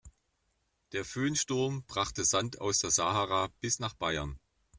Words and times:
Der 0.93 1.05
Föhnsturm 1.05 1.83
brachte 1.83 2.25
Sand 2.25 2.59
aus 2.59 2.79
der 2.79 2.89
Sahara 2.89 3.49
bis 3.59 3.77
nach 3.77 3.93
Bayern. 3.93 4.39